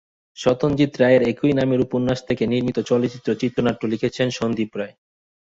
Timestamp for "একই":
1.31-1.53